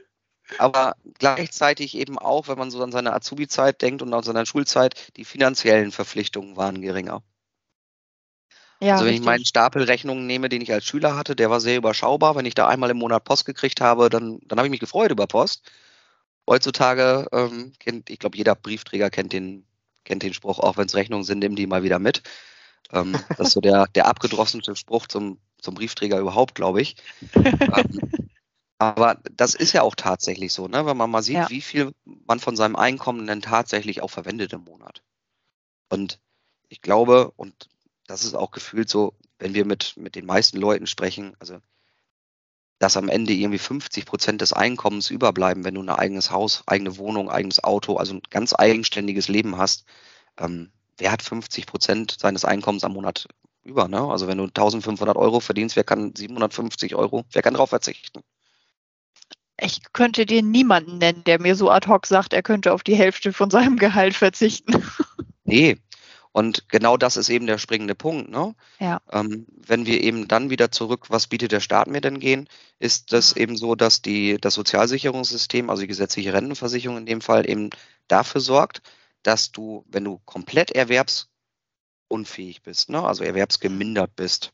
[0.57, 4.95] Aber gleichzeitig eben auch, wenn man so an seine Azubi-Zeit denkt und an seine Schulzeit,
[5.17, 7.23] die finanziellen Verpflichtungen waren geringer.
[8.81, 9.23] Ja, also wenn richtig.
[9.23, 12.37] ich meinen Stapel Rechnungen nehme, den ich als Schüler hatte, der war sehr überschaubar.
[12.37, 15.11] Wenn ich da einmal im Monat Post gekriegt habe, dann, dann habe ich mich gefreut
[15.11, 15.71] über Post.
[16.49, 19.67] heutzutage ähm, kennt, ich glaube, jeder Briefträger kennt den,
[20.05, 22.23] kennt den Spruch, auch wenn es Rechnungen sind, nimm die mal wieder mit.
[22.93, 26.97] Ähm, das ist so der, der abgedrossenste Spruch zum, zum Briefträger überhaupt, glaube ich.
[27.35, 28.01] ähm,
[28.79, 30.87] aber das ist ja auch tatsächlich so, ne?
[30.87, 31.51] wenn man mal sieht, ja.
[31.51, 35.03] wie viel man von seinem Einkommen denn tatsächlich auch verwendet im Monat.
[35.89, 36.21] Und
[36.69, 37.69] ich glaube, und
[38.07, 41.59] das ist auch gefühlt so, wenn wir mit, mit den meisten Leuten sprechen, also
[42.79, 46.97] dass am Ende irgendwie 50 Prozent des Einkommens überbleiben, wenn du ein eigenes Haus, eigene
[46.97, 49.85] Wohnung, eigenes Auto, also ein ganz eigenständiges Leben hast.
[50.39, 53.27] Ähm, wer hat 50 Prozent seines Einkommens am Monat
[53.63, 53.89] über?
[53.89, 54.01] Ne?
[54.01, 58.21] Also wenn du 1500 Euro verdienst, wer kann 750 Euro, wer kann darauf verzichten?
[59.61, 62.95] Ich könnte dir niemanden nennen, der mir so ad hoc sagt, er könnte auf die
[62.95, 64.83] Hälfte von seinem Gehalt verzichten.
[65.51, 65.79] Nee,
[66.33, 68.31] und genau das ist eben der springende Punkt.
[68.31, 68.55] Ne?
[68.79, 69.01] Ja.
[69.11, 73.13] Ähm, wenn wir eben dann wieder zurück, was bietet der Staat mir denn gehen, ist
[73.13, 77.71] das eben so, dass die, das Sozialsicherungssystem, also die gesetzliche Rentenversicherung in dem Fall, eben
[78.07, 78.83] dafür sorgt,
[79.23, 84.53] dass du, wenn du komplett erwerbsunfähig bist, ne, also erwerbsgemindert bist,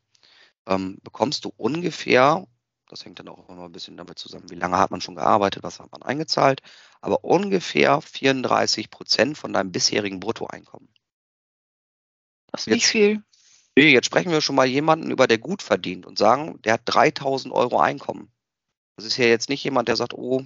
[0.66, 2.46] ähm, bekommst du ungefähr,
[2.88, 5.62] das hängt dann auch immer ein bisschen damit zusammen, wie lange hat man schon gearbeitet,
[5.62, 6.61] was hat man eingezahlt,
[7.00, 10.88] aber ungefähr 34 Prozent von deinem bisherigen Bruttoeinkommen.
[12.50, 13.22] Das ist nicht viel.
[13.77, 16.83] Nee, jetzt sprechen wir schon mal jemanden über, der gut verdient und sagen, der hat
[16.85, 18.31] 3000 Euro Einkommen.
[18.96, 20.44] Das ist ja jetzt nicht jemand, der sagt, oh,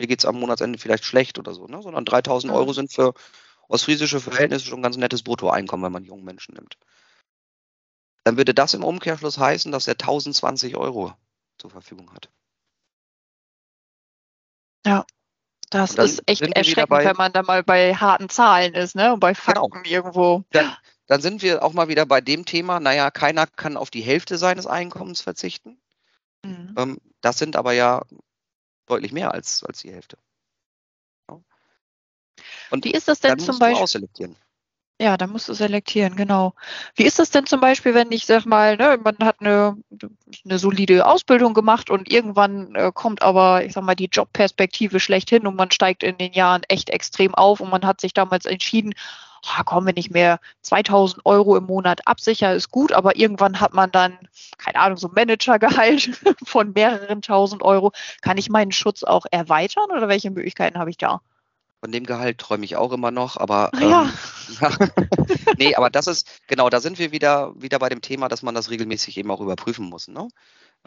[0.00, 1.82] mir geht es am Monatsende vielleicht schlecht oder so, ne?
[1.82, 2.58] sondern 3000 mhm.
[2.58, 3.12] Euro sind für
[3.68, 6.78] ostfriesische Verhältnisse schon ein ganz nettes Bruttoeinkommen, wenn man jungen Menschen nimmt.
[8.24, 11.12] Dann würde das im Umkehrschluss heißen, dass er 1020 Euro
[11.58, 12.30] zur Verfügung hat.
[14.86, 15.04] Ja,
[15.68, 19.12] das ist echt erschreckend, bei, wenn man da mal bei harten Zahlen ist, ne?
[19.12, 19.42] Und bei genau.
[19.42, 19.94] Fakten genau.
[19.96, 20.44] irgendwo.
[20.50, 20.74] Dann,
[21.06, 24.38] dann sind wir auch mal wieder bei dem Thema, naja, keiner kann auf die Hälfte
[24.38, 25.78] seines Einkommens verzichten.
[26.42, 26.74] Mhm.
[26.76, 28.02] Ähm, das sind aber ja
[28.90, 30.18] deutlich mehr als, als die Hälfte.
[31.28, 31.40] Ja.
[32.70, 34.08] Und wie ist das denn zum Beispiel?
[35.00, 36.52] Ja, da musst du selektieren, genau.
[36.94, 39.78] Wie ist das denn zum Beispiel, wenn ich sag mal, ne, man hat eine,
[40.44, 45.46] eine solide Ausbildung gemacht und irgendwann äh, kommt aber, ich sag mal, die Jobperspektive schlechthin
[45.46, 48.92] und man steigt in den Jahren echt extrem auf und man hat sich damals entschieden,
[49.44, 53.74] oh, komm, wenn ich mir 2000 Euro im Monat absichere, ist gut, aber irgendwann hat
[53.74, 54.18] man dann,
[54.58, 57.92] keine Ahnung, so ein Managergehalt von mehreren tausend Euro.
[58.22, 61.20] Kann ich meinen Schutz auch erweitern oder welche Möglichkeiten habe ich da?
[61.80, 63.88] Von dem Gehalt träume ich auch immer noch, aber ähm,
[64.60, 64.70] ja.
[65.56, 68.54] nee, aber das ist, genau, da sind wir wieder, wieder bei dem Thema, dass man
[68.54, 70.06] das regelmäßig eben auch überprüfen muss.
[70.06, 70.28] Ne?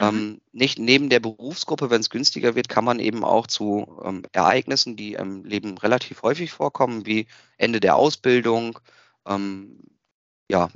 [0.00, 0.06] Mhm.
[0.06, 4.22] Ähm, nicht neben der Berufsgruppe, wenn es günstiger wird, kann man eben auch zu ähm,
[4.32, 7.26] Ereignissen, die im Leben relativ häufig vorkommen, wie
[7.58, 8.78] Ende der Ausbildung,
[9.26, 9.78] ähm,
[10.50, 10.68] ja,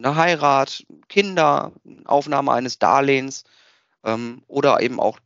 [0.00, 1.72] eine Heirat, Kinder,
[2.04, 3.44] Aufnahme eines Darlehens
[4.04, 5.18] ähm, oder eben auch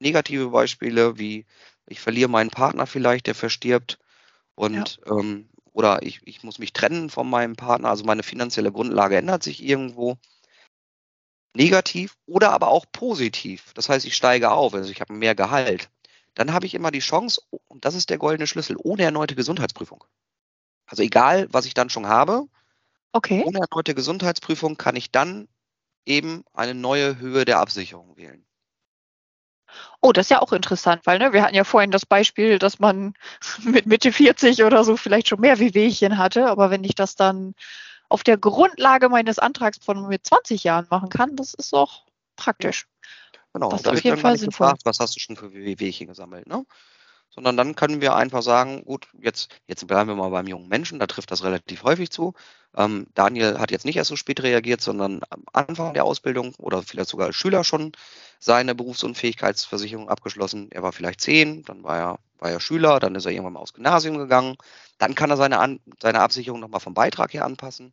[0.00, 1.44] negative Beispiele wie
[1.86, 3.98] ich verliere meinen Partner vielleicht, der verstirbt
[4.54, 5.18] und ja.
[5.18, 9.42] ähm, oder ich, ich muss mich trennen von meinem Partner, also meine finanzielle Grundlage ändert
[9.42, 10.18] sich irgendwo
[11.54, 13.72] negativ oder aber auch positiv.
[13.74, 15.90] Das heißt, ich steige auf, also ich habe mehr Gehalt.
[16.34, 20.04] Dann habe ich immer die Chance, und das ist der goldene Schlüssel, ohne erneute Gesundheitsprüfung.
[20.86, 22.46] Also egal, was ich dann schon habe,
[23.12, 23.42] okay.
[23.44, 25.48] ohne erneute Gesundheitsprüfung kann ich dann
[26.06, 28.44] eben eine neue Höhe der Absicherung wählen.
[30.00, 32.78] Oh, das ist ja auch interessant, weil ne, wir hatten ja vorhin das Beispiel, dass
[32.78, 33.14] man
[33.64, 37.54] mit Mitte 40 oder so vielleicht schon mehr Wehwehchen hatte, aber wenn ich das dann
[38.08, 42.86] auf der Grundlage meines Antrags von mit 20 Jahren machen kann, das ist doch praktisch.
[43.52, 44.66] Genau, das ist auf jeden Fall sinnvoll.
[44.66, 46.64] Gefragt, was hast du schon für Wehwehchen gesammelt, ne?
[47.30, 50.98] Sondern dann können wir einfach sagen, gut, jetzt, jetzt bleiben wir mal beim jungen Menschen,
[50.98, 52.34] da trifft das relativ häufig zu.
[52.76, 56.82] Ähm, Daniel hat jetzt nicht erst so spät reagiert, sondern am Anfang der Ausbildung oder
[56.82, 57.92] vielleicht sogar als Schüler schon
[58.38, 60.70] seine Berufsunfähigkeitsversicherung abgeschlossen.
[60.70, 63.60] Er war vielleicht zehn, dann war er, war er Schüler, dann ist er irgendwann mal
[63.60, 64.56] aufs Gymnasium gegangen.
[64.98, 67.92] Dann kann er seine, An seine Absicherung nochmal vom Beitrag her anpassen.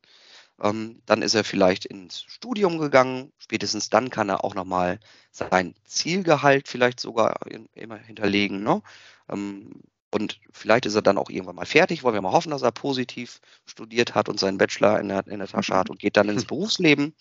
[0.61, 3.31] Ähm, dann ist er vielleicht ins Studium gegangen.
[3.37, 4.99] Spätestens dann kann er auch nochmal
[5.31, 8.63] sein Zielgehalt vielleicht sogar in, immer hinterlegen.
[8.63, 8.81] Ne?
[9.29, 12.61] Ähm, und vielleicht ist er dann auch irgendwann mal fertig, wollen wir mal hoffen, dass
[12.61, 16.15] er positiv studiert hat und seinen Bachelor in der, in der Tasche hat und geht
[16.15, 16.45] dann ins.
[16.45, 17.13] Berufsleben.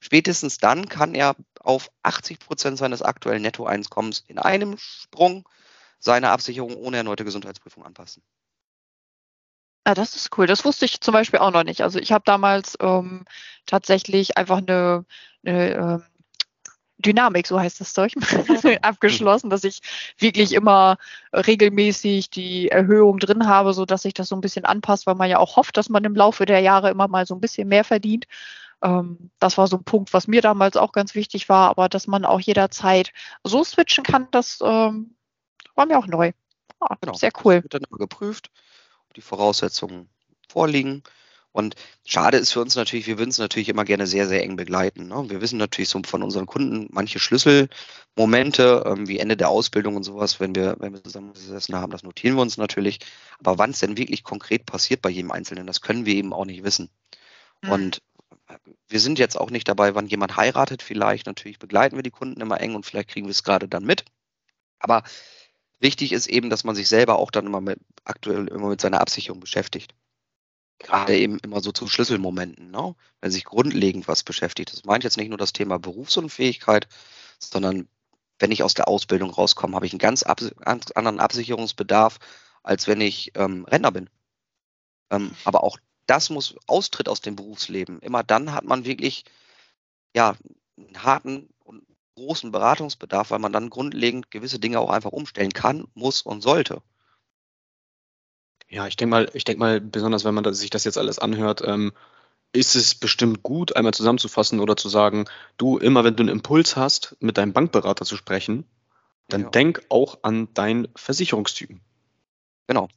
[0.00, 5.48] Spätestens dann kann er auf 80 Prozent seines aktuellen Nettoeinkommens in einem Sprung
[6.00, 8.22] seine Absicherung ohne erneute Gesundheitsprüfung anpassen.
[9.84, 10.46] Ah, das ist cool.
[10.46, 11.82] Das wusste ich zum Beispiel auch noch nicht.
[11.82, 13.24] Also ich habe damals ähm,
[13.66, 15.04] tatsächlich einfach eine,
[15.44, 16.02] eine ähm,
[16.98, 18.12] Dynamik, so heißt das Zeug,
[18.82, 19.80] abgeschlossen, dass ich
[20.18, 20.98] wirklich immer
[21.32, 25.30] regelmäßig die Erhöhung drin habe, so dass sich das so ein bisschen anpasst, weil man
[25.30, 27.84] ja auch hofft, dass man im Laufe der Jahre immer mal so ein bisschen mehr
[27.84, 28.26] verdient.
[28.82, 32.06] Ähm, das war so ein Punkt, was mir damals auch ganz wichtig war, aber dass
[32.06, 33.12] man auch jederzeit
[33.44, 35.16] so switchen kann, das ähm,
[35.74, 36.32] war mir auch neu.
[36.80, 37.14] Oh, genau.
[37.14, 37.56] Sehr cool.
[37.56, 38.50] Das wird dann immer geprüft,
[39.16, 40.08] die Voraussetzungen
[40.48, 41.02] vorliegen.
[41.52, 44.54] Und schade ist für uns natürlich, wir würden es natürlich immer gerne sehr, sehr eng
[44.54, 45.08] begleiten.
[45.08, 45.28] Ne?
[45.28, 50.04] Wir wissen natürlich so von unseren Kunden manche Schlüsselmomente, ähm, wie Ende der Ausbildung und
[50.04, 53.00] sowas, wenn wir, wenn wir zusammengesessen haben, das notieren wir uns natürlich.
[53.40, 56.44] Aber wann es denn wirklich konkret passiert bei jedem Einzelnen, das können wir eben auch
[56.44, 56.88] nicht wissen.
[57.62, 57.70] Mhm.
[57.70, 58.02] Und
[58.88, 60.82] wir sind jetzt auch nicht dabei, wann jemand heiratet.
[60.82, 63.84] Vielleicht natürlich begleiten wir die Kunden immer eng und vielleicht kriegen wir es gerade dann
[63.84, 64.04] mit.
[64.78, 65.02] Aber
[65.80, 69.00] wichtig ist eben, dass man sich selber auch dann immer mit, aktuell immer mit seiner
[69.00, 69.94] Absicherung beschäftigt
[70.80, 72.96] gerade eben immer so zu Schlüsselmomenten, ne?
[73.20, 74.72] wenn sich grundlegend was beschäftigt.
[74.72, 76.88] Das meint jetzt nicht nur das Thema Berufsunfähigkeit,
[77.38, 77.88] sondern
[78.38, 82.18] wenn ich aus der Ausbildung rauskomme, habe ich einen ganz, ab, ganz anderen Absicherungsbedarf,
[82.62, 84.08] als wenn ich ähm, Rentner bin.
[85.10, 88.00] Ähm, aber auch das muss Austritt aus dem Berufsleben.
[88.00, 89.24] Immer dann hat man wirklich
[90.16, 90.34] ja,
[90.78, 91.50] einen harten
[92.14, 96.82] großen Beratungsbedarf, weil man dann grundlegend gewisse Dinge auch einfach umstellen kann, muss und sollte.
[98.68, 101.62] Ja, ich denke mal, ich denke mal, besonders wenn man sich das jetzt alles anhört,
[101.64, 101.92] ähm,
[102.52, 106.76] ist es bestimmt gut, einmal zusammenzufassen oder zu sagen, du, immer wenn du einen Impuls
[106.76, 108.64] hast, mit deinem Bankberater zu sprechen,
[109.28, 109.50] dann ja.
[109.50, 111.80] denk auch an deinen Versicherungstypen.
[112.66, 112.88] Genau.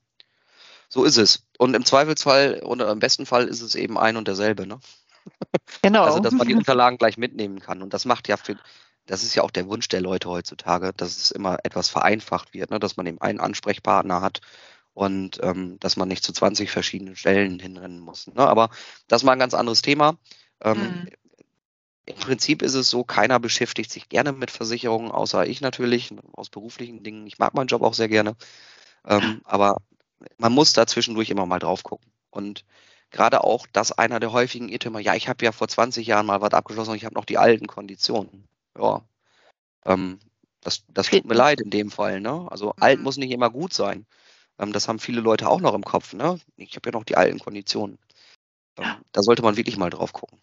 [0.90, 1.48] So ist es.
[1.58, 4.80] Und im Zweifelsfall oder im besten Fall ist es eben ein und derselbe, ne?
[5.82, 6.04] Genau.
[6.04, 7.82] Also, dass man die Unterlagen gleich mitnehmen kann.
[7.82, 8.58] Und das macht ja für,
[9.06, 12.72] das ist ja auch der Wunsch der Leute heutzutage, dass es immer etwas vereinfacht wird,
[12.72, 12.80] ne?
[12.80, 14.42] dass man eben einen Ansprechpartner hat
[14.94, 18.28] und ähm, dass man nicht zu 20 verschiedenen Stellen hinrennen muss.
[18.28, 18.48] Ne?
[18.48, 18.70] Aber
[19.08, 20.18] das ist mal ein ganz anderes Thema.
[20.62, 21.10] Ähm, mhm.
[22.06, 26.50] Im Prinzip ist es so, keiner beschäftigt sich gerne mit Versicherungen, außer ich natürlich, aus
[26.50, 27.26] beruflichen Dingen.
[27.28, 28.36] Ich mag meinen Job auch sehr gerne.
[29.06, 29.78] Ähm, aber
[30.38, 32.12] man muss da zwischendurch immer mal drauf gucken.
[32.30, 32.66] Und
[33.10, 36.42] gerade auch das einer der häufigen Irrtümer, ja, ich habe ja vor 20 Jahren mal
[36.42, 38.48] was abgeschlossen und ich habe noch die alten Konditionen.
[38.78, 39.02] Ja.
[39.86, 40.20] Ähm,
[40.62, 42.22] das, das tut mir leid in dem Fall.
[42.22, 42.48] Ne?
[42.50, 42.84] Also mhm.
[42.84, 44.06] alt muss nicht immer gut sein.
[44.60, 46.14] Ähm, das haben viele Leute auch noch im Kopf.
[46.14, 46.40] Ne?
[46.58, 47.98] Ich habe ja noch die alten Konditionen.
[48.78, 49.02] Ähm, ja.
[49.12, 50.40] Da sollte man wirklich mal drauf gucken.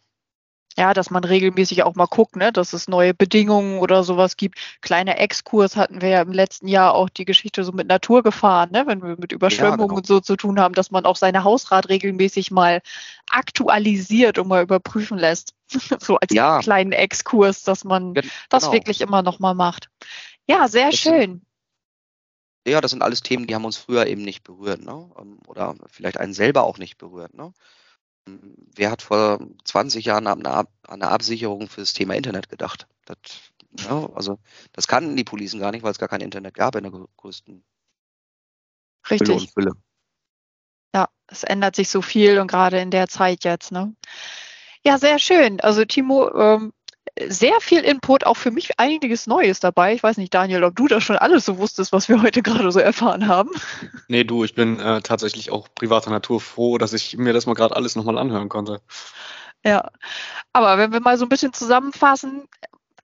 [0.77, 4.59] Ja, dass man regelmäßig auch mal guckt, ne, dass es neue Bedingungen oder sowas gibt.
[4.81, 8.87] Kleiner Exkurs hatten wir ja im letzten Jahr auch die Geschichte so mit Naturgefahren, ne,
[8.87, 9.97] wenn wir mit Überschwemmungen ja, genau.
[9.97, 12.83] und so zu tun haben, dass man auch seine Hausrat regelmäßig mal
[13.31, 15.55] aktualisiert und mal überprüfen lässt.
[16.01, 16.61] so als ja.
[16.61, 18.29] kleinen Exkurs, dass man genau.
[18.49, 19.91] das wirklich immer noch mal macht.
[20.47, 21.43] Ja, sehr das schön
[22.67, 25.11] ja, das sind alles Themen, die haben uns früher eben nicht berührt, ne?
[25.19, 27.53] Ähm, oder vielleicht einen selber auch nicht berührt, ne?
[28.27, 32.87] Wer hat vor 20 Jahren an eine, Absicherung für das Thema Internet gedacht?
[33.05, 33.17] Das,
[33.79, 34.39] ja, also
[34.73, 37.65] das kannten die Policen gar nicht, weil es gar kein Internet gab in der größten
[39.11, 39.29] Richtig.
[39.29, 39.73] Fülle und Fülle.
[40.95, 43.95] Ja, es ändert sich so viel und gerade in der Zeit jetzt, ne?
[44.85, 45.61] Ja, sehr schön.
[45.61, 46.73] Also Timo, ähm,
[47.29, 49.95] sehr viel Input, auch für mich einiges Neues dabei.
[49.95, 52.71] Ich weiß nicht, Daniel, ob du das schon alles so wusstest, was wir heute gerade
[52.73, 53.51] so erfahren haben.
[54.09, 57.55] Nee, du, ich bin äh, tatsächlich auch privater Natur froh, dass ich mir das mal
[57.55, 58.81] gerade alles nochmal anhören konnte.
[59.65, 59.91] Ja,
[60.53, 62.49] aber wenn wir mal so ein bisschen zusammenfassen,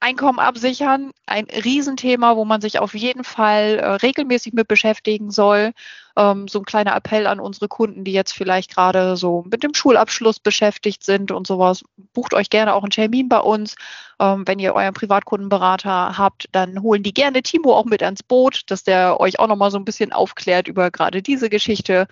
[0.07, 5.73] Einkommen absichern, ein Riesenthema, wo man sich auf jeden Fall äh, regelmäßig mit beschäftigen soll.
[6.17, 9.75] Ähm, so ein kleiner Appell an unsere Kunden, die jetzt vielleicht gerade so mit dem
[9.75, 11.83] Schulabschluss beschäftigt sind und sowas.
[12.15, 13.75] Bucht euch gerne auch einen Termin bei uns.
[14.21, 18.63] Ähm, wenn ihr euren Privatkundenberater habt, dann holen die gerne Timo auch mit ans Boot,
[18.69, 22.07] dass der euch auch nochmal so ein bisschen aufklärt über gerade diese Geschichte.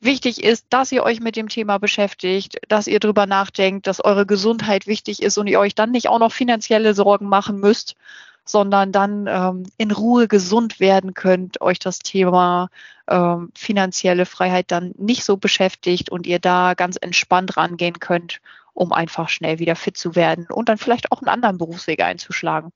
[0.00, 4.26] Wichtig ist, dass ihr euch mit dem Thema beschäftigt, dass ihr drüber nachdenkt, dass eure
[4.26, 7.96] Gesundheit wichtig ist und ihr euch dann nicht auch noch finanzielle Sorgen machen müsst,
[8.44, 12.68] sondern dann ähm, in Ruhe gesund werden könnt, euch das Thema
[13.08, 18.40] ähm, finanzielle Freiheit dann nicht so beschäftigt und ihr da ganz entspannt rangehen könnt,
[18.74, 22.70] um einfach schnell wieder fit zu werden und dann vielleicht auch einen anderen Berufsweg einzuschlagen.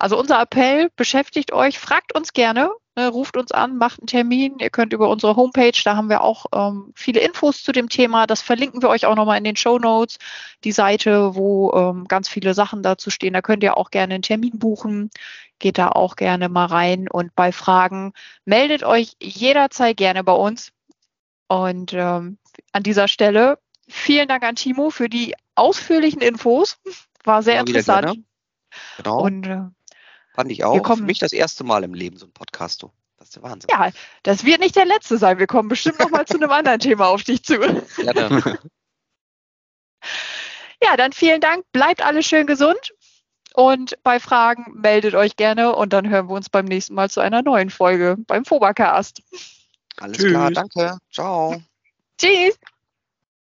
[0.00, 4.58] Also unser Appell, beschäftigt euch, fragt uns gerne, ne, ruft uns an, macht einen Termin.
[4.58, 8.26] Ihr könnt über unsere Homepage, da haben wir auch ähm, viele Infos zu dem Thema.
[8.26, 10.16] Das verlinken wir euch auch nochmal in den Show Notes.
[10.64, 13.34] Die Seite, wo ähm, ganz viele Sachen dazu stehen.
[13.34, 15.10] Da könnt ihr auch gerne einen Termin buchen.
[15.58, 17.06] Geht da auch gerne mal rein.
[17.06, 18.14] Und bei Fragen
[18.46, 20.72] meldet euch jederzeit gerne bei uns.
[21.46, 22.38] Und ähm,
[22.72, 26.78] an dieser Stelle vielen Dank an Timo für die ausführlichen Infos.
[27.22, 28.20] War sehr interessant.
[28.96, 29.20] Genau.
[29.20, 29.62] Und äh,
[30.40, 30.86] Fand ich auch.
[30.86, 32.82] Für mich das erste Mal im Leben so ein Podcast.
[32.82, 32.90] Du.
[33.18, 33.68] Das ist der Wahnsinn.
[33.70, 33.90] Ja,
[34.22, 35.38] das wird nicht der letzte sein.
[35.38, 37.60] Wir kommen bestimmt noch mal zu einem anderen Thema auf dich zu.
[38.02, 38.42] Ja, dann.
[40.82, 41.64] ja, dann vielen Dank.
[41.72, 42.94] Bleibt alle schön gesund.
[43.52, 47.20] Und bei Fragen meldet euch gerne und dann hören wir uns beim nächsten Mal zu
[47.20, 49.22] einer neuen Folge beim Fobacast.
[49.98, 50.30] Alles Tschüss.
[50.30, 50.96] klar, danke.
[51.12, 51.60] Ciao.
[52.16, 52.58] Tschüss.